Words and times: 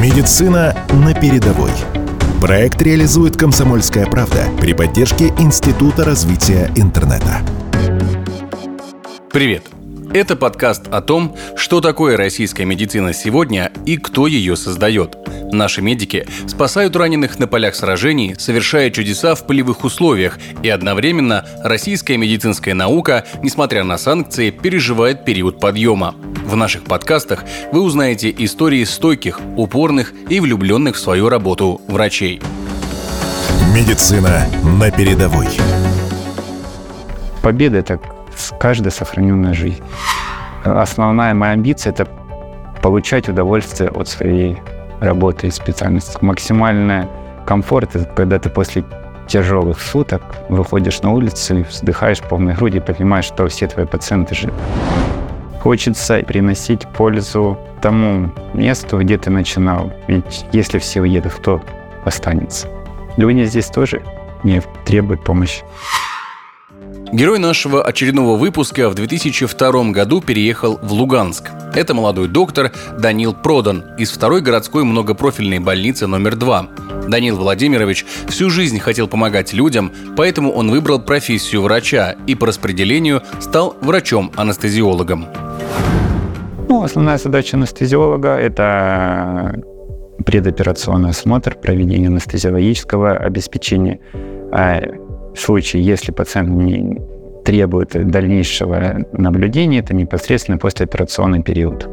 Медицина 0.00 0.76
на 0.92 1.12
передовой. 1.12 1.72
Проект 2.40 2.80
реализует 2.82 3.36
«Комсомольская 3.36 4.06
правда» 4.06 4.44
при 4.60 4.72
поддержке 4.72 5.28
Института 5.40 6.04
развития 6.04 6.70
интернета. 6.76 7.40
Привет! 9.32 9.64
Это 10.12 10.36
подкаст 10.36 10.88
о 10.88 11.02
том, 11.02 11.36
что 11.54 11.82
такое 11.82 12.16
российская 12.16 12.64
медицина 12.64 13.12
сегодня 13.12 13.70
и 13.84 13.98
кто 13.98 14.26
ее 14.26 14.56
создает. 14.56 15.16
Наши 15.52 15.82
медики 15.82 16.26
спасают 16.46 16.96
раненых 16.96 17.38
на 17.38 17.46
полях 17.46 17.74
сражений, 17.74 18.34
совершая 18.38 18.90
чудеса 18.90 19.34
в 19.34 19.46
полевых 19.46 19.84
условиях, 19.84 20.38
и 20.62 20.68
одновременно 20.70 21.44
российская 21.62 22.16
медицинская 22.16 22.74
наука, 22.74 23.26
несмотря 23.42 23.84
на 23.84 23.98
санкции, 23.98 24.50
переживает 24.50 25.26
период 25.26 25.60
подъема. 25.60 26.14
В 26.46 26.56
наших 26.56 26.84
подкастах 26.84 27.44
вы 27.72 27.82
узнаете 27.82 28.34
истории 28.38 28.84
стойких, 28.84 29.40
упорных 29.56 30.14
и 30.30 30.40
влюбленных 30.40 30.96
в 30.96 31.00
свою 31.00 31.28
работу 31.28 31.82
врачей. 31.86 32.40
Медицина 33.74 34.46
на 34.80 34.90
передовой. 34.90 35.48
Победа– 37.42 37.78
это 37.78 38.00
каждая 38.58 38.90
сохраненная 38.90 39.54
жизнь. 39.54 39.82
Основная 40.64 41.34
моя 41.34 41.52
амбиция– 41.52 41.90
это 41.92 42.06
получать 42.82 43.28
удовольствие 43.28 43.90
от 43.90 44.08
своей 44.08 44.58
работы 45.00 45.46
и 45.46 45.50
специальности. 45.50 46.18
Максимальный 46.20 47.06
комфорт– 47.46 47.94
это 47.96 48.04
когда 48.04 48.38
ты 48.38 48.50
после 48.50 48.84
тяжелых 49.26 49.80
суток 49.80 50.22
выходишь 50.48 51.02
на 51.02 51.12
улицу 51.12 51.58
и 51.58 51.62
вздыхаешь 51.62 52.20
полной 52.20 52.54
груди 52.54 52.80
понимаешь, 52.80 53.26
что 53.26 53.46
все 53.48 53.66
твои 53.66 53.86
пациенты 53.86 54.34
живы. 54.34 54.54
Хочется 55.60 56.22
приносить 56.26 56.86
пользу 56.88 57.58
тому 57.82 58.30
месту, 58.54 58.98
где 58.98 59.18
ты 59.18 59.30
начинал. 59.30 59.92
Ведь 60.06 60.46
если 60.52 60.78
все 60.78 61.02
уедут, 61.02 61.34
кто 61.34 61.60
останется? 62.04 62.68
Люди 63.16 63.44
здесь 63.44 63.66
тоже 63.66 64.02
не 64.44 64.62
требуют 64.84 65.24
помощи. 65.24 65.62
Герой 67.12 67.38
нашего 67.38 67.82
очередного 67.82 68.36
выпуска 68.36 68.90
в 68.90 68.94
2002 68.94 69.92
году 69.92 70.20
переехал 70.20 70.78
в 70.82 70.92
Луганск. 70.92 71.50
Это 71.74 71.94
молодой 71.94 72.28
доктор 72.28 72.70
Данил 72.98 73.32
Продан 73.32 73.84
из 73.96 74.10
второй 74.10 74.42
городской 74.42 74.84
многопрофильной 74.84 75.58
больницы 75.58 76.06
номер 76.06 76.36
два. 76.36 76.68
Данил 77.08 77.36
Владимирович 77.36 78.04
всю 78.28 78.50
жизнь 78.50 78.78
хотел 78.78 79.08
помогать 79.08 79.54
людям, 79.54 79.90
поэтому 80.18 80.52
он 80.52 80.70
выбрал 80.70 81.00
профессию 81.00 81.62
врача 81.62 82.14
и 82.26 82.34
по 82.34 82.46
распределению 82.46 83.22
стал 83.40 83.74
врачом-анестезиологом. 83.80 85.28
Ну, 86.68 86.82
основная 86.82 87.16
задача 87.16 87.56
анестезиолога– 87.56 88.36
это 88.38 89.62
предоперационный 90.26 91.10
осмотр, 91.10 91.54
проведение 91.54 92.08
анестезиологического 92.08 93.16
обеспечения. 93.16 93.98
Случае, 95.38 95.82
если 95.84 96.10
пациент 96.12 96.50
не 96.50 97.00
требует 97.44 97.90
дальнейшего 98.10 99.06
наблюдения, 99.12 99.78
это 99.78 99.94
непосредственно 99.94 100.58
послеоперационный 100.58 101.42
период 101.42 101.88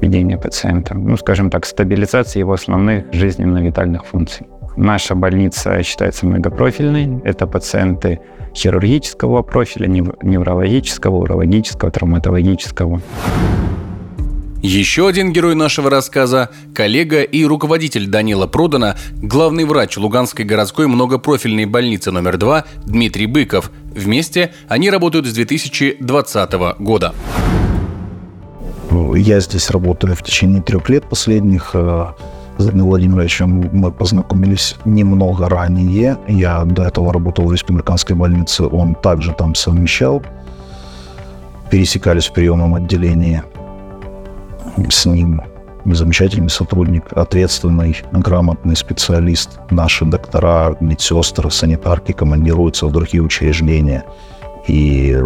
ведения 0.00 0.38
пациента. 0.38 0.94
Ну, 0.94 1.16
скажем 1.16 1.50
так, 1.50 1.66
стабилизация 1.66 2.40
его 2.40 2.52
основных 2.52 3.12
жизненно-витальных 3.12 4.06
функций. 4.06 4.46
Наша 4.76 5.14
больница 5.14 5.82
считается 5.82 6.24
многопрофильной. 6.26 7.20
Это 7.24 7.46
пациенты 7.46 8.20
хирургического 8.54 9.42
профиля, 9.42 9.86
неврологического, 9.88 11.16
урологического, 11.16 11.90
травматологического. 11.90 13.00
Еще 14.62 15.08
один 15.08 15.32
герой 15.32 15.56
нашего 15.56 15.90
рассказа– 15.90 16.50
коллега 16.74 17.22
и 17.22 17.44
руководитель 17.44 18.06
Данила 18.06 18.46
Продана, 18.46 18.94
главный 19.20 19.64
врач 19.64 19.96
Луганской 19.96 20.44
городской 20.44 20.86
многопрофильной 20.86 21.66
больницы 21.66 22.12
номер 22.12 22.38
2 22.38 22.64
Дмитрий 22.86 23.26
Быков. 23.26 23.72
Вместе 23.92 24.52
они 24.68 24.88
работают 24.88 25.26
с 25.26 25.32
2020 25.32 26.52
года. 26.78 27.12
Я 29.16 29.40
здесь 29.40 29.68
работаю 29.70 30.14
в 30.14 30.22
течение 30.22 30.62
трех 30.62 30.88
лет 30.88 31.08
последних. 31.08 31.70
Э, 31.74 32.12
с 32.56 32.64
Данилом 32.64 32.90
Владимировичем 32.90 33.68
мы 33.72 33.90
познакомились 33.90 34.76
немного 34.84 35.48
ранее. 35.48 36.18
Я 36.28 36.62
до 36.64 36.84
этого 36.84 37.12
работал 37.12 37.46
в 37.46 37.52
республиканской 37.52 38.14
больнице, 38.14 38.66
он 38.66 38.94
также 38.94 39.32
там 39.32 39.56
совмещал. 39.56 40.22
Пересекались 41.68 42.26
в 42.26 42.32
приемном 42.32 42.76
отделении 42.76 43.42
с 44.88 45.06
ним 45.06 45.42
замечательный 45.84 46.50
сотрудник, 46.50 47.04
ответственный, 47.12 47.96
грамотный 48.12 48.76
специалист. 48.76 49.58
Наши 49.70 50.04
доктора, 50.04 50.76
медсестры, 50.80 51.50
санитарки 51.50 52.12
командируются 52.12 52.86
в 52.86 52.92
другие 52.92 53.22
учреждения 53.22 54.04
и 54.66 55.16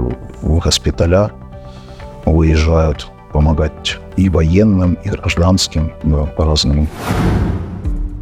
в 0.43 0.59
госпиталя 0.59 1.31
выезжают 2.25 3.09
помогать 3.33 3.99
и 4.17 4.29
военным, 4.29 4.95
и 5.05 5.11
гражданским, 5.11 5.93
да, 6.03 6.25
по-разному. 6.25 6.87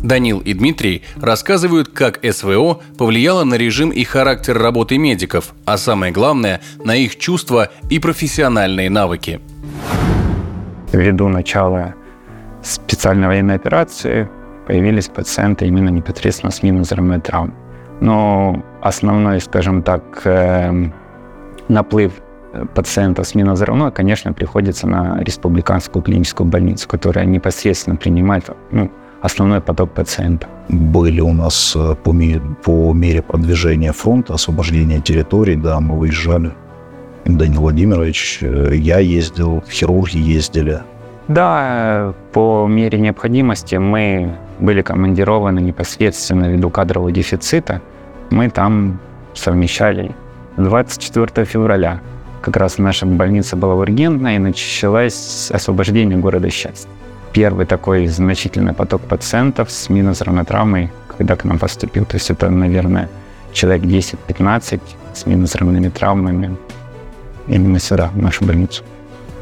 Данил 0.02 0.40
и 0.40 0.52
Дмитрий 0.52 1.02
рассказывают, 1.16 1.88
как 1.88 2.20
СВО 2.30 2.80
повлияло 2.98 3.44
на 3.44 3.54
режим 3.54 3.88
и 3.88 4.04
характер 4.04 4.58
работы 4.58 4.98
медиков, 4.98 5.54
а 5.64 5.78
самое 5.78 6.12
главное– 6.12 6.60
на 6.84 6.94
их 6.94 7.16
чувства 7.16 7.70
и 7.88 7.98
профессиональные 7.98 8.90
навыки– 8.90 9.40
ввиду 10.96 11.28
начала 11.28 11.94
специальной 12.62 13.28
военной 13.28 13.56
операции 13.56 14.28
появились 14.66 15.08
пациенты 15.08 15.66
именно 15.66 15.90
непосредственно 15.90 16.50
с 16.50 16.62
минно-взрывной 16.62 17.20
травмой. 17.20 17.54
Но 18.00 18.62
основной, 18.80 19.40
скажем 19.40 19.82
так, 19.82 20.22
эм, 20.24 20.92
наплыв 21.68 22.12
пациентов 22.74 23.26
с 23.26 23.34
минно-взрывной, 23.34 23.92
конечно, 23.92 24.32
приходится 24.32 24.86
на 24.86 25.20
республиканскую 25.20 26.02
клиническую 26.02 26.48
больницу, 26.48 26.88
которая 26.88 27.26
непосредственно 27.26 27.96
принимает 27.96 28.48
ну, 28.70 28.90
основной 29.22 29.60
поток 29.60 29.92
пациентов. 29.92 30.48
Были 30.68 31.20
у 31.20 31.32
нас 31.32 31.74
э, 31.76 31.94
по, 32.02 32.12
мере, 32.12 32.40
по 32.64 32.92
мере 32.92 33.22
продвижения 33.22 33.92
фронта, 33.92 34.34
освобождения 34.34 35.00
территорий, 35.00 35.56
да, 35.56 35.80
мы 35.80 35.98
выезжали 35.98 36.52
Данил 37.24 37.62
Владимирович, 37.62 38.38
э, 38.42 38.74
я 38.74 38.98
ездил, 38.98 39.62
хирурги 39.68 40.18
ездили. 40.18 40.82
Да, 41.28 42.12
по 42.32 42.66
мере 42.68 42.98
необходимости 42.98 43.76
мы 43.76 44.36
были 44.58 44.82
командированы 44.82 45.60
непосредственно 45.60 46.50
ввиду 46.50 46.68
кадрового 46.68 47.10
дефицита. 47.10 47.80
Мы 48.30 48.50
там 48.50 49.00
совмещали 49.32 50.14
24 50.58 51.46
февраля. 51.46 52.00
Как 52.42 52.58
раз 52.58 52.76
наша 52.76 53.06
больница 53.06 53.56
была 53.56 53.74
ургентная, 53.74 54.36
и 54.36 54.38
началось 54.38 55.50
освобождение 55.50 56.18
города 56.18 56.50
счастья. 56.50 56.88
Первый 57.32 57.64
такой 57.64 58.06
значительный 58.06 58.74
поток 58.74 59.00
пациентов 59.00 59.70
с 59.70 59.88
минозрывной 59.88 60.44
травмой, 60.44 60.92
когда 61.08 61.36
к 61.36 61.44
нам 61.44 61.58
поступил. 61.58 62.04
То 62.04 62.16
есть 62.16 62.30
это, 62.30 62.50
наверное, 62.50 63.08
человек 63.54 63.82
10-15 63.82 64.80
с 65.14 65.26
минозрывными 65.26 65.88
травмами 65.88 66.56
именно 67.48 67.78
сюда, 67.78 68.10
в 68.14 68.22
нашу 68.22 68.44
больницу. 68.44 68.84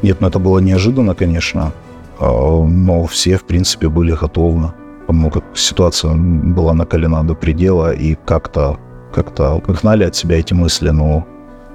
Нет, 0.01 0.21
ну 0.21 0.27
это 0.27 0.39
было 0.39 0.59
неожиданно, 0.59 1.15
конечно, 1.15 1.71
а, 2.19 2.65
но 2.65 3.05
все, 3.05 3.37
в 3.37 3.43
принципе, 3.43 3.87
были 3.87 4.11
готовы, 4.11 4.73
потому 5.07 5.29
как 5.29 5.43
ситуация 5.53 6.13
была 6.15 6.73
накалена 6.73 7.23
до 7.23 7.35
предела, 7.35 7.93
и 7.93 8.15
как-то 8.25 8.77
как-то 9.13 9.61
гнали 9.67 10.03
от 10.05 10.15
себя 10.15 10.39
эти 10.39 10.53
мысли, 10.53 10.89
но 10.89 11.25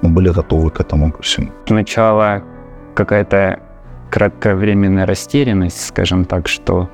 мы 0.01 0.09
были 0.09 0.29
готовы 0.29 0.69
к 0.69 0.81
этому 0.81 1.11
ко 1.11 1.21
всему. 1.21 1.49
Сначала 1.67 2.43
какая-то 2.93 3.59
кратковременная 4.09 5.05
растерянность, 5.05 5.87
скажем 5.87 6.25
так, 6.25 6.47
что 6.47 6.89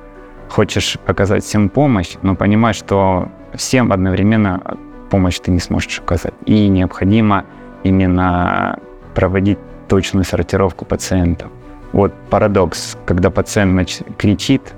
хочешь 0.48 0.98
оказать 1.06 1.44
всем 1.44 1.68
помощь, 1.68 2.16
но 2.22 2.36
понимаешь, 2.36 2.76
что 2.76 3.28
всем 3.54 3.92
одновременно 3.92 4.78
помощь 5.10 5.38
ты 5.40 5.50
не 5.50 5.60
сможешь 5.60 5.98
оказать. 5.98 6.34
И 6.44 6.68
необходимо 6.68 7.44
именно 7.82 8.78
проводить 9.16 9.58
точную 9.88 10.24
сортировку 10.24 10.84
пациентов. 10.84 11.48
Вот 11.92 12.12
парадокс, 12.30 12.96
когда 13.06 13.30
пациент 13.30 14.04
кричит, 14.18 14.74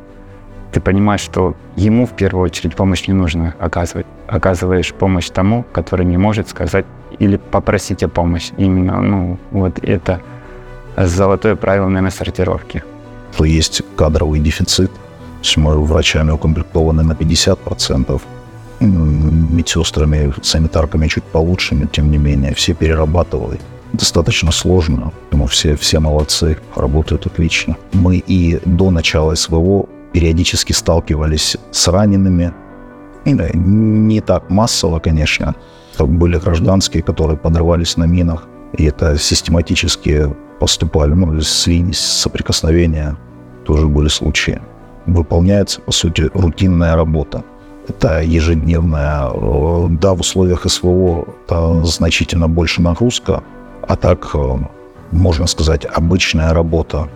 ты 0.70 0.80
понимаешь, 0.80 1.22
что 1.22 1.54
ему 1.76 2.06
в 2.06 2.10
первую 2.10 2.44
очередь 2.44 2.76
помощь 2.76 3.08
не 3.08 3.14
нужно 3.14 3.54
оказывать. 3.58 4.06
Оказываешь 4.28 4.94
помощь 4.94 5.30
тому, 5.30 5.64
который 5.72 6.06
не 6.06 6.18
может 6.18 6.48
сказать 6.48 6.86
или 7.18 7.36
попросить 7.36 8.04
о 8.04 8.08
помощи. 8.08 8.52
Именно, 8.58 9.02
ну, 9.02 9.38
вот 9.50 9.78
это 9.82 10.20
золотое 10.96 11.56
правило, 11.56 11.88
наверное, 11.88 12.12
сортировки. 12.12 12.84
Есть 13.40 13.82
кадровый 13.96 14.40
дефицит. 14.40 14.90
Мы 15.56 15.84
врачами 15.84 16.30
укомплектованы 16.30 17.02
на 17.02 17.12
50%, 17.12 18.20
медсестрами, 18.80 20.32
санитарками 20.42 21.08
чуть 21.08 21.24
получше, 21.24 21.74
но 21.74 21.86
тем 21.86 22.10
не 22.10 22.18
менее, 22.18 22.54
все 22.54 22.74
перерабатывают 22.74 23.60
достаточно 23.92 24.52
сложно, 24.52 25.12
но 25.32 25.46
все, 25.46 25.76
все 25.76 26.00
молодцы, 26.00 26.58
работают 26.74 27.26
отлично. 27.26 27.76
Мы 27.92 28.18
и 28.18 28.60
до 28.64 28.90
начала 28.90 29.34
СВО 29.34 29.86
периодически 30.12 30.72
сталкивались 30.72 31.56
с 31.70 31.88
ранеными. 31.88 32.52
Не 33.24 34.20
так 34.20 34.50
массово, 34.50 34.98
конечно. 34.98 35.54
Были 35.98 36.38
гражданские, 36.38 37.02
которые 37.02 37.36
подрывались 37.36 37.96
на 37.96 38.04
минах. 38.04 38.46
И 38.76 38.84
это 38.84 39.18
систематически 39.18 40.34
поступали, 40.60 41.12
ну, 41.12 41.40
с 41.40 41.68
соприкосновения 41.92 43.16
тоже 43.64 43.86
были 43.86 44.08
случаи. 44.08 44.60
Выполняется, 45.06 45.80
по 45.80 45.92
сути, 45.92 46.30
рутинная 46.34 46.96
работа. 46.96 47.44
Это 47.88 48.20
ежедневная, 48.22 49.30
э, 49.32 49.86
да, 49.90 50.14
в 50.14 50.20
условиях 50.20 50.70
СВО 50.70 51.26
это 51.44 51.84
значительно 51.84 52.48
больше 52.48 52.82
нагрузка, 52.82 53.42
а 53.88 53.96
так, 53.96 54.30
э, 54.34 54.58
можно 55.10 55.46
сказать, 55.46 55.86
обычная 55.86 56.52
работа. 56.52 57.08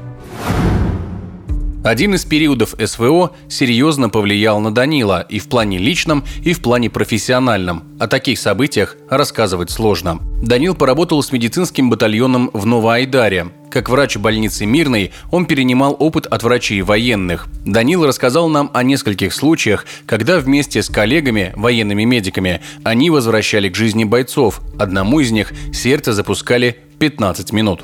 Один 1.85 2.15
из 2.15 2.25
периодов 2.25 2.77
СВО 2.79 3.33
серьезно 3.49 4.09
повлиял 4.09 4.61
на 4.61 4.73
Данила 4.73 5.27
и 5.29 5.41
в 5.41 5.49
плане 5.49 5.79
личном, 5.79 6.23
и 6.45 6.53
в 6.53 6.63
плане 6.63 6.91
профессиональном. 6.91 7.83
О 7.99 8.07
таких 8.07 8.39
событиях 8.39 8.97
рассказывать 9.11 9.71
сложно. 9.71 10.21
Данил 10.41 10.77
поработал 10.77 11.21
с 11.21 11.33
медицинским 11.33 11.91
батальоном 11.91 12.51
в 12.53 12.67
Новоайдаре. 12.67 13.49
Как 13.69 13.89
врач 13.89 14.17
больницы 14.17 14.65
Мирной, 14.65 15.11
он 15.33 15.45
перенимал 15.45 15.97
опыт 15.99 16.27
от 16.27 16.45
врачей 16.45 16.83
военных. 16.83 17.49
Данил 17.65 18.07
рассказал 18.07 18.49
нам 18.49 18.71
о 18.75 18.85
нескольких 18.85 19.35
случаях, 19.35 19.85
когда 20.07 20.39
вместе 20.39 20.85
с 20.85 20.89
коллегами, 20.89 21.53
военными 21.57 22.05
медиками, 22.05 22.61
они 22.85 23.11
возвращали 23.11 23.69
к 23.69 23.75
жизни 23.75 24.05
бойцов. 24.05 24.61
Одному 24.79 25.19
из 25.19 25.33
них 25.33 25.53
сердце 25.73 26.13
запускали 26.13 26.77
15 27.01 27.53
минут. 27.53 27.83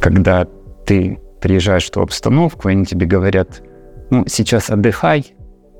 Когда 0.00 0.46
ты 0.86 1.18
приезжаешь 1.40 1.86
в 1.86 1.90
ту 1.90 2.02
обстановку, 2.02 2.68
и 2.68 2.72
они 2.72 2.84
тебе 2.84 3.06
говорят, 3.06 3.62
ну, 4.10 4.24
сейчас 4.26 4.70
отдыхай, 4.70 5.34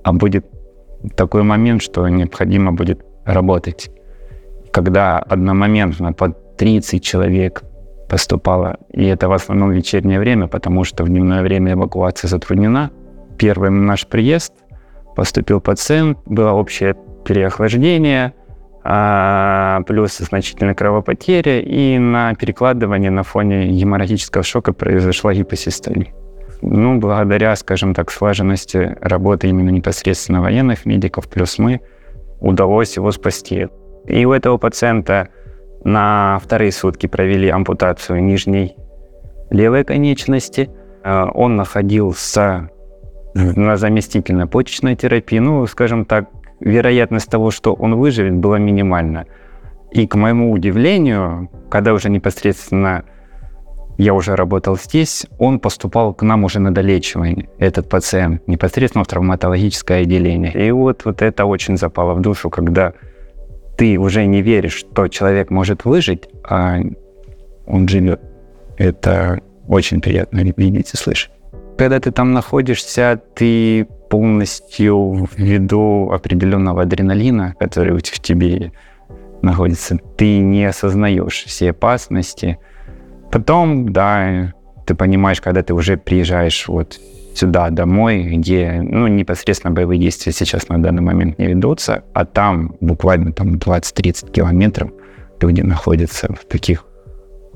а 0.05 0.13
будет 0.13 0.47
такой 1.17 1.43
момент, 1.43 1.83
что 1.83 2.09
необходимо 2.09 2.73
будет 2.73 3.05
работать. 3.25 3.91
Когда 4.73 5.19
одномоментно 5.19 6.13
под 6.13 6.57
30 6.57 7.03
человек 7.03 7.63
поступало, 8.09 8.79
и 8.93 9.07
это 9.07 9.29
в 9.29 9.33
основном 9.33 9.71
вечернее 9.71 10.19
время, 10.19 10.49
потому 10.49 10.85
что 10.85 11.05
в 11.05 11.09
дневное 11.09 11.43
время 11.43 11.73
эвакуация 11.73 12.29
затруднена. 12.29 12.91
Первый 13.39 13.71
наш 13.71 14.07
приезд, 14.07 14.53
поступил 15.17 15.61
пациент, 15.61 16.19
было 16.27 16.51
общее 16.51 16.97
переохлаждение, 17.25 18.35
плюс 18.83 20.19
значительная 20.19 20.75
кровопотеря, 20.75 21.61
и 21.61 21.99
на 21.99 22.35
перекладывание 22.35 23.11
на 23.11 23.23
фоне 23.23 23.69
геморрагического 23.69 24.43
шока 24.43 24.73
произошла 24.73 25.35
гипосистолия. 25.35 26.15
Ну, 26.63 26.99
благодаря, 26.99 27.57
скажем 27.57 27.95
так, 27.95 28.11
слаженности 28.11 28.97
работы 29.01 29.49
именно 29.49 29.71
непосредственно 29.71 30.43
военных 30.43 30.87
медиков, 30.87 31.29
плюс 31.29 31.59
мы, 31.59 31.81
удалось 32.41 32.97
его 32.97 33.11
спасти. 33.13 33.69
И 34.07 34.25
у 34.25 34.33
этого 34.33 34.57
пациента 34.57 35.29
на 35.85 36.39
вторые 36.43 36.73
сутки 36.73 37.07
провели 37.07 37.49
ампутацию 37.49 38.23
нижней 38.23 38.77
левой 39.51 39.85
конечности. 39.85 40.71
А, 41.03 41.31
он 41.33 41.57
находился 41.57 42.71
на 43.35 43.77
заместительной 43.77 44.47
почечной 44.47 44.97
терапии. 44.97 45.39
Ну, 45.39 45.67
скажем 45.67 46.05
так, 46.05 46.27
вероятность 46.61 47.31
того, 47.31 47.51
что 47.51 47.75
он 47.75 47.97
выживет, 47.97 48.35
была 48.35 48.59
минимальна. 48.59 49.27
И 49.91 50.07
к 50.07 50.15
моему 50.15 50.53
удивлению, 50.53 51.51
когда 51.69 51.93
уже 51.93 52.11
непосредственно 52.11 53.05
я 53.99 54.15
уже 54.15 54.37
работал 54.37 54.77
здесь, 54.77 55.27
он 55.39 55.59
поступал 55.59 56.15
к 56.15 56.23
нам 56.23 56.45
уже 56.45 56.61
на 56.61 56.73
долечивание, 56.73 57.49
этот 57.59 57.89
пациент, 57.89 58.47
непосредственно 58.47 59.05
в 59.05 59.09
травматологическое 59.09 60.03
отделение. 60.03 60.53
И 60.53 60.71
вот, 60.71 61.05
вот 61.05 61.23
это 61.23 61.45
очень 61.45 61.77
запало 61.77 62.15
в 62.15 62.21
душу, 62.21 62.51
когда 62.51 62.95
ты 63.77 63.99
уже 63.99 64.25
не 64.27 64.43
веришь, 64.43 64.75
что 64.75 65.09
человек 65.09 65.51
может 65.51 65.85
выжить, 65.85 66.29
а 66.45 66.79
он 67.67 67.89
живет. 67.89 68.21
Это 68.79 69.41
очень 69.67 70.01
приятно 70.01 70.41
видеть 70.57 70.95
и 70.95 70.97
слышать. 70.97 71.31
Когда 71.81 71.99
ты 71.99 72.11
там 72.11 72.35
находишься, 72.35 73.19
ты 73.35 73.87
полностью 74.11 75.27
ввиду 75.35 76.11
определенного 76.13 76.83
адреналина, 76.83 77.55
который 77.59 77.97
в 77.97 78.03
тебе 78.03 78.73
находится, 79.41 79.97
ты 80.19 80.41
не 80.41 80.67
осознаешь 80.67 81.45
все 81.47 81.71
опасности. 81.71 82.59
Потом, 83.33 83.95
да, 83.95 84.53
ты 84.87 84.95
понимаешь, 84.95 85.41
когда 85.41 85.63
ты 85.63 85.73
уже 85.73 85.97
приезжаешь 85.97 86.69
вот 86.69 87.01
сюда, 87.35 87.71
домой, 87.71 88.25
где 88.25 88.83
ну, 88.83 89.07
непосредственно 89.07 89.73
боевые 89.73 89.99
действия 89.99 90.33
сейчас 90.33 90.69
на 90.69 90.83
данный 90.83 91.01
момент 91.01 91.39
не 91.39 91.47
ведутся, 91.47 92.05
а 92.13 92.27
там 92.27 92.77
буквально 92.81 93.33
там 93.33 93.55
20-30 93.55 94.31
километров 94.31 94.91
люди 95.41 95.63
находятся 95.63 96.31
в 96.31 96.45
таких 96.45 96.85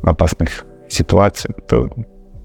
опасных 0.03 0.65
ситуациях, 0.89 1.57
то 1.69 1.91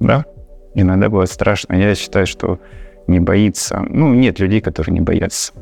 да, 0.01 0.25
иногда 0.73 1.09
было 1.09 1.25
страшно. 1.25 1.73
Я 1.73 1.95
считаю, 1.95 2.27
что 2.27 2.59
не 3.07 3.19
боится. 3.19 3.83
Ну, 3.89 4.13
нет 4.13 4.39
людей, 4.39 4.61
которые 4.61 4.93
не 4.93 5.01
боятся. 5.01 5.53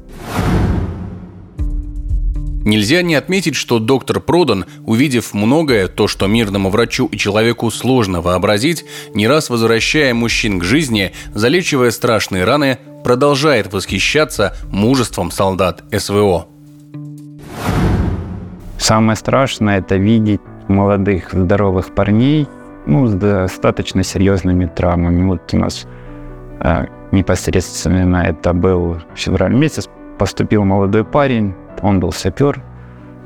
Нельзя 2.68 3.02
не 3.02 3.16
отметить, 3.16 3.56
что 3.56 3.80
доктор 3.80 4.20
Продан, 4.20 4.66
увидев 4.86 5.34
многое, 5.34 5.88
то, 5.88 6.10
что 6.10 6.28
мирному 6.28 6.70
врачу 6.70 7.06
и 7.06 7.18
человеку 7.18 7.72
сложно 7.72 8.20
вообразить, 8.22 8.84
не 9.14 9.26
раз 9.26 9.50
возвращая 9.50 10.14
мужчин 10.14 10.60
к 10.60 10.66
жизни, 10.66 11.14
залечивая 11.34 11.92
страшные 11.92 12.44
раны, 12.44 12.78
продолжает 13.06 13.72
восхищаться 13.72 14.54
мужеством 14.70 15.32
солдат 15.32 15.86
СВО. 15.98 16.48
Самое 18.78 19.16
страшное– 19.16 19.78
это 19.80 19.96
видеть 19.96 20.42
молодых, 20.68 21.32
здоровых 21.32 21.96
парней, 21.96 22.48
ну, 22.88 23.06
с 23.06 23.14
достаточно 23.14 24.04
серьезными 24.04 24.66
травмами. 24.66 25.28
Вот 25.28 25.54
у 25.54 25.58
нас 25.58 25.86
а, 26.60 26.88
непосредственно 27.12 28.24
это 28.24 28.54
был 28.54 28.98
февраль 29.14 29.54
месяц, 29.54 29.90
поступил 30.18 30.64
молодой 30.64 31.04
парень, 31.04 31.54
он 31.82 32.00
был 32.00 32.12
сапер, 32.12 32.62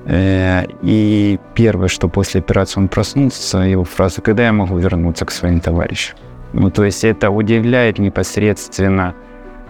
э, 0.06 0.66
и 0.82 1.40
первое, 1.54 1.88
что 1.88 2.10
после 2.10 2.42
операции 2.42 2.80
он 2.80 2.88
проснулся, 2.88 3.60
его 3.60 3.84
фраза 3.84 4.22
«Когда 4.22 4.44
я 4.44 4.52
могу 4.52 4.78
вернуться 4.78 5.26
к 5.26 5.32
своим 5.32 5.60
товарищам?» 5.60 6.18
Ну, 6.54 6.70
то 6.70 6.84
есть 6.84 7.04
это 7.06 7.30
удивляет 7.30 8.00
непосредственно 8.00 9.14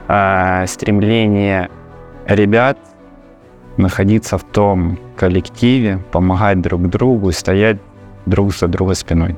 а, 0.08 0.66
стремление 0.66 1.70
ребят 2.26 2.78
находиться 3.78 4.38
в 4.38 4.44
том 4.44 4.98
коллективе, 5.16 6.00
помогать 6.12 6.62
друг 6.62 6.90
другу 6.90 7.32
стоять 7.32 7.78
друг 8.26 8.56
за 8.56 8.68
друга 8.68 8.96
спиной. 8.96 9.36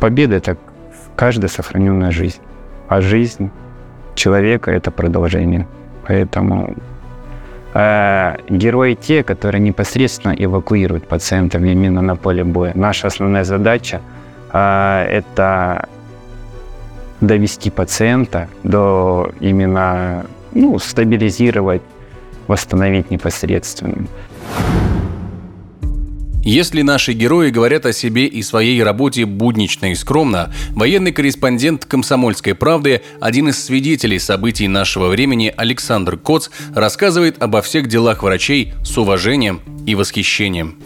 Победа— 0.00 0.36
это 0.36 0.56
каждая 1.16 1.48
сохраненная 1.48 2.10
жизнь 2.10 2.40
а 2.88 3.00
жизнь 3.00 3.50
человека— 4.14 4.70
это 4.72 4.90
продолжение. 4.90 5.66
Поэтому 6.06 6.74
э, 7.74 8.36
герои 8.48 8.94
те, 8.94 9.22
которые 9.22 9.60
непосредственно 9.60 10.34
эвакуируют 10.38 11.06
пациентов 11.08 11.62
именно 11.62 12.02
на 12.02 12.16
поле 12.16 12.44
боя. 12.44 12.72
Наша 12.74 13.08
основная 13.08 13.44
задача 13.44 14.00
э,— 14.52 15.06
это 15.10 15.88
довести 17.20 17.70
пациента 17.70 18.48
до 18.62 19.30
именно 19.40 20.26
ну, 20.52 20.78
стабилизировать, 20.78 21.82
восстановить 22.46 23.10
непосредственно. 23.10 24.06
Если 26.46 26.82
наши 26.82 27.12
герои 27.12 27.50
говорят 27.50 27.86
о 27.86 27.92
себе 27.92 28.26
и 28.26 28.40
своей 28.40 28.80
работе 28.80 29.26
буднично 29.26 29.90
и 29.90 29.96
скромно, 29.96 30.52
военный 30.76 31.10
корреспондент 31.10 31.84
«Комсомольской 31.86 32.54
правды», 32.54 33.02
один 33.20 33.48
из 33.48 33.64
свидетелей 33.64 34.20
событий 34.20 34.68
нашего 34.68 35.08
времени 35.08 35.52
Александр 35.56 36.16
Коц 36.16 36.50
рассказывает 36.72 37.42
обо 37.42 37.62
всех 37.62 37.88
делах 37.88 38.22
врачей 38.22 38.74
с 38.84 38.96
уважением 38.96 39.60
и 39.88 39.96
восхищением. 39.96 40.76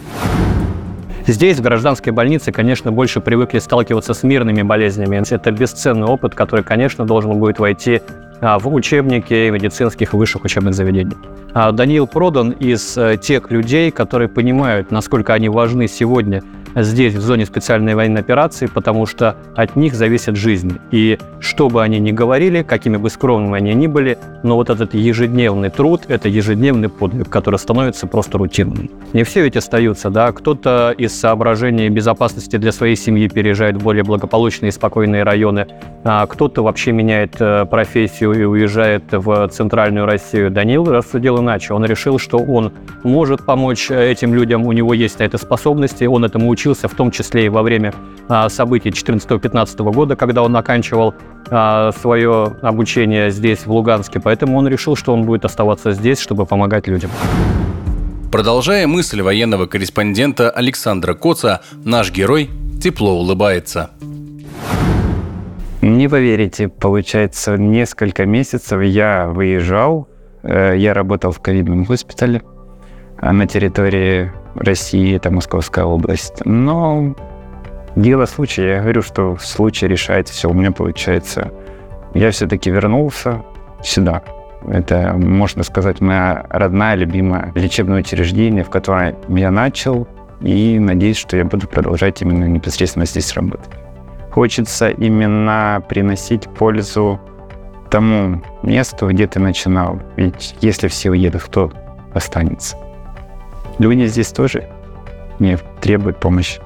Здесь, 1.27 1.57
в 1.57 1.61
гражданской 1.61 2.11
больнице, 2.11 2.51
конечно, 2.51 2.91
больше 2.91 3.19
привыкли 3.19 3.59
сталкиваться 3.59 4.15
с 4.15 4.23
мирными 4.23 4.63
болезнями. 4.63 5.21
Это 5.29 5.51
бесценный 5.51 6.07
опыт, 6.07 6.33
который, 6.33 6.63
конечно, 6.63 7.05
должен 7.05 7.37
будет 7.37 7.59
войти 7.59 8.01
в 8.41 8.73
учебнике 8.73 9.51
медицинских 9.51 10.13
высших 10.13 10.43
учебных 10.43 10.73
заведений. 10.73 11.15
А 11.53 11.71
Даниил 11.71 12.07
Продан 12.07 12.51
из 12.51 12.97
э, 12.97 13.17
тех 13.17 13.51
людей, 13.51 13.91
которые 13.91 14.29
понимают, 14.29 14.89
насколько 14.89 15.33
они 15.33 15.49
важны 15.49 15.87
сегодня 15.87 16.41
здесь, 16.75 17.13
в 17.13 17.21
зоне 17.21 17.45
специальной 17.45 17.95
военной 17.95 18.21
операции, 18.21 18.67
потому 18.67 19.05
что 19.05 19.35
от 19.55 19.75
них 19.75 19.93
зависит 19.93 20.35
жизнь. 20.35 20.79
И 20.91 21.17
что 21.39 21.69
бы 21.69 21.83
они 21.83 21.99
ни 21.99 22.11
говорили, 22.11 22.63
какими 22.63 22.97
бы 22.97 23.09
скромными 23.09 23.57
они 23.57 23.73
ни 23.73 23.87
были, 23.87 24.17
но 24.43 24.55
вот 24.55 24.69
этот 24.69 24.93
ежедневный 24.93 25.69
труд, 25.69 26.03
это 26.07 26.29
ежедневный 26.29 26.89
подвиг, 26.89 27.29
который 27.29 27.59
становится 27.59 28.07
просто 28.07 28.37
рутинным. 28.37 28.89
Не 29.13 29.23
все 29.23 29.43
ведь 29.43 29.57
остаются, 29.57 30.09
да, 30.09 30.31
кто-то 30.31 30.93
из 30.97 31.19
соображений 31.19 31.89
безопасности 31.89 32.55
для 32.55 32.71
своей 32.71 32.95
семьи 32.95 33.27
переезжает 33.27 33.77
в 33.77 33.83
более 33.83 34.03
благополучные 34.03 34.69
и 34.69 34.71
спокойные 34.71 35.23
районы, 35.23 35.67
а 36.03 36.25
кто-то 36.25 36.63
вообще 36.63 36.91
меняет 36.91 37.35
э, 37.39 37.65
профессию 37.65 38.30
и 38.33 38.43
уезжает 38.43 39.03
в 39.11 39.47
центральную 39.49 40.05
Россию. 40.05 40.51
Данил 40.51 40.85
рассудил 40.85 41.39
иначе. 41.39 41.73
Он 41.73 41.85
решил, 41.85 42.19
что 42.19 42.37
он 42.37 42.71
может 43.03 43.45
помочь 43.45 43.91
этим 43.91 44.33
людям, 44.33 44.65
у 44.65 44.71
него 44.71 44.93
есть 44.93 45.19
на 45.19 45.23
это 45.23 45.37
способности, 45.37 46.05
он 46.05 46.25
этому 46.25 46.49
учился, 46.49 46.87
в 46.87 46.95
том 46.95 47.11
числе 47.11 47.45
и 47.45 47.49
во 47.49 47.61
время 47.61 47.93
а, 48.27 48.49
событий 48.49 48.89
14-15 48.89 49.91
года, 49.91 50.15
когда 50.15 50.43
он 50.43 50.55
оканчивал 50.55 51.13
а, 51.49 51.91
свое 51.99 52.55
обучение 52.61 53.31
здесь, 53.31 53.65
в 53.65 53.71
Луганске. 53.71 54.19
Поэтому 54.19 54.57
он 54.57 54.67
решил, 54.67 54.95
что 54.95 55.13
он 55.13 55.23
будет 55.23 55.45
оставаться 55.45 55.91
здесь, 55.91 56.19
чтобы 56.19 56.45
помогать 56.45 56.87
людям. 56.87 57.11
Продолжая 58.31 58.87
мысль 58.87 59.21
военного 59.21 59.65
корреспондента 59.65 60.49
Александра 60.49 61.13
Коца, 61.13 61.61
наш 61.83 62.11
герой 62.11 62.49
тепло 62.81 63.13
улыбается. 63.13 63.91
Не 65.81 66.07
поверите, 66.07 66.67
получается, 66.67 67.57
несколько 67.57 68.27
месяцев 68.27 68.83
я 68.83 69.27
выезжал, 69.27 70.07
э, 70.43 70.75
я 70.77 70.93
работал 70.93 71.31
в 71.31 71.39
ковидном 71.39 71.85
госпитале 71.85 72.43
э, 73.19 73.31
на 73.31 73.47
территории 73.47 74.31
России, 74.53 75.15
это 75.15 75.31
Московская 75.31 75.85
область. 75.85 76.45
Но 76.45 77.15
дело 77.95 78.27
случая, 78.27 78.75
я 78.75 78.81
говорю, 78.81 79.01
что 79.01 79.37
случай 79.41 79.87
решает 79.87 80.29
все. 80.29 80.51
У 80.51 80.53
меня 80.53 80.71
получается, 80.71 81.51
я 82.13 82.29
все-таки 82.29 82.69
вернулся 82.69 83.41
сюда. 83.81 84.21
Это, 84.67 85.13
можно 85.17 85.63
сказать, 85.63 85.99
моя 85.99 86.45
родная, 86.49 86.93
любимая 86.93 87.51
лечебное 87.55 88.01
учреждение, 88.01 88.63
в 88.63 88.69
котором 88.69 89.15
я 89.35 89.49
начал, 89.49 90.07
и 90.41 90.77
надеюсь, 90.77 91.17
что 91.17 91.37
я 91.37 91.43
буду 91.43 91.67
продолжать 91.67 92.21
именно 92.21 92.45
непосредственно 92.45 93.07
здесь 93.07 93.33
работать 93.33 93.71
хочется 94.31 94.89
именно 94.89 95.83
приносить 95.87 96.49
пользу 96.49 97.19
тому 97.89 98.41
месту, 98.63 99.07
где 99.09 99.27
ты 99.27 99.39
начинал. 99.39 100.01
Ведь 100.15 100.55
если 100.61 100.87
все 100.87 101.11
уедут, 101.11 101.43
кто 101.43 101.71
останется? 102.13 102.77
Люди 103.79 104.05
здесь 104.05 104.31
тоже 104.31 104.69
не 105.39 105.57
требуют 105.81 106.19
помощи. 106.19 106.61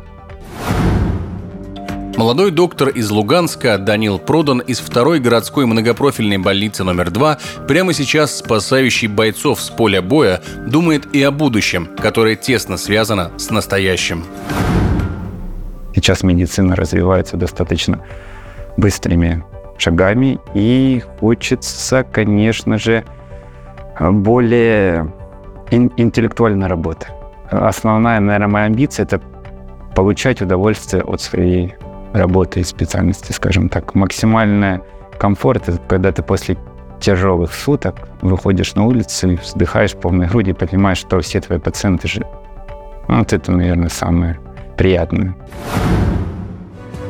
Молодой 2.17 2.51
доктор 2.51 2.89
из 2.89 3.12
Луганска 3.12 3.77
Данил 3.77 4.19
Продан 4.19 4.60
из 4.60 4.79
второй 4.79 5.19
городской 5.19 5.65
многопрофильной 5.65 6.38
больницы 6.38 6.86
номер 6.86 7.12
два, 7.12 7.38
прямо 7.67 7.91
сейчас 7.91 8.38
спасающий 8.38 9.07
бойцов 9.07 9.60
с 9.60 9.69
поля 9.69 10.01
боя, 10.01 10.41
думает 10.65 11.13
и 11.13 11.22
о 11.24 11.31
будущем, 11.31 11.89
которое 11.98 12.38
тесно 12.38 12.77
связано 12.77 13.31
с 13.38 13.50
настоящим. 13.50 14.24
Сейчас 15.95 16.23
медицина 16.23 16.75
развивается 16.75 17.37
достаточно 17.37 18.01
быстрыми 18.75 19.43
шагами, 19.77 20.39
и 20.53 21.01
хочется, 21.19 22.03
конечно 22.03 22.77
же, 22.77 23.05
более 23.99 25.13
ин- 25.71 25.93
интеллектуальной 25.95 26.67
работы. 26.67 27.07
Основная, 27.49 28.19
наверное, 28.19 28.47
моя 28.49 28.65
амбиция– 28.65 29.03
это 29.05 29.21
получать 29.95 30.41
удовольствие 30.41 31.01
от 31.01 31.21
своей 31.21 31.75
работы 32.11 32.59
и 32.59 32.63
специальности, 32.63 33.31
скажем 33.31 33.69
так. 33.69 33.95
Максимальный 33.95 34.81
комфорт– 35.17 35.63
это 35.69 35.77
когда 35.87 36.11
ты 36.11 36.23
после 36.23 36.57
тяжелых 36.99 37.53
суток 37.53 38.09
выходишь 38.21 38.75
на 38.75 38.85
улицу 38.85 39.31
и 39.31 39.35
вздыхаешь 39.37 39.93
полной 39.95 40.27
груди, 40.27 40.51
понимаешь, 40.51 40.97
что 40.97 41.21
все 41.21 41.39
твои 41.39 41.59
пациенты 41.59 42.09
же... 42.09 42.25
Вот 43.07 43.31
это, 43.31 43.51
наверное, 43.51 43.89
самое 43.89 44.39
приятную. 44.75 45.36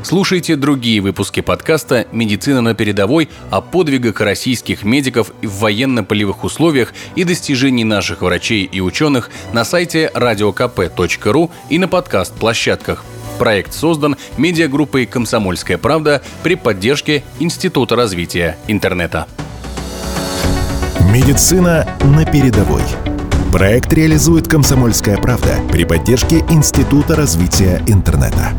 Слушайте 0.06 0.56
другие 0.56 1.02
выпуски 1.02 1.42
подкаста 1.42 2.06
«Медицина 2.12 2.62
на 2.62 2.76
передовой» 2.76 3.28
о 3.50 3.60
подвигах 3.60 4.22
российских 4.22 4.84
медиков 4.84 5.32
в 5.42 5.60
военно-полевых 5.62 6.44
условиях 6.44 6.94
и 7.16 7.24
достижений 7.24 7.84
наших 7.84 8.22
врачей 8.22 8.66
и 8.66 8.82
ученых 8.82 9.32
на 9.52 9.66
сайте 9.66 10.12
radiokp.ru 10.14 11.50
и 11.72 11.80
на 11.80 11.88
подкаст-площадках. 11.88 13.04
Проект 13.40 13.74
создан 13.74 14.16
медиагруппой 14.38 15.08
«Комсомольская 15.08 15.80
правда» 15.80 16.22
при 16.44 16.54
поддержке 16.54 17.24
Института 17.40 17.96
развития 17.96 18.58
интернета. 18.68 19.26
Медицина 21.12 21.88
на 22.04 22.26
передовой. 22.26 22.84
Проект 23.56 23.94
реализует 23.94 24.50
«Комсомольская 24.50 25.16
правда» 25.16 25.56
при 25.72 25.86
поддержке 25.86 26.40
Института 26.50 27.16
развития 27.16 27.82
интернета. 27.88 28.52